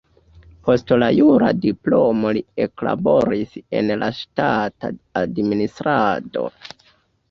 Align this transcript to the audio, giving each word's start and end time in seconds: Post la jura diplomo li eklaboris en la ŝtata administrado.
Post 0.69 0.93
la 1.03 1.09
jura 1.17 1.49
diplomo 1.65 2.33
li 2.39 2.43
eklaboris 2.67 3.63
en 3.83 3.95
la 4.03 4.13
ŝtata 4.25 4.95
administrado. 5.27 6.53